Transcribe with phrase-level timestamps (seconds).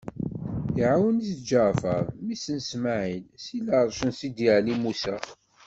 [0.79, 5.15] Iɛawen-it Ǧeɛfeṛ, mmi-s n Smaɛil, si lɛeṛc n Sidi Ɛli Musa.